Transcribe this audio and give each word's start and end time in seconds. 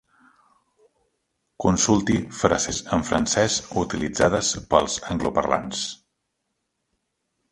Consulti 1.65 2.15
frases 2.37 2.79
en 2.97 3.05
francès 3.11 3.59
utilitzades 3.83 4.49
pels 4.73 4.97
angloparlants. 5.17 5.83